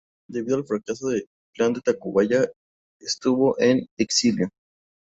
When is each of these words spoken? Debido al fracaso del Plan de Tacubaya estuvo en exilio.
Debido 0.27 0.55
al 0.57 0.65
fracaso 0.65 1.09
del 1.09 1.27
Plan 1.55 1.73
de 1.73 1.81
Tacubaya 1.81 2.47
estuvo 3.01 3.59
en 3.59 3.85
exilio. 3.99 4.49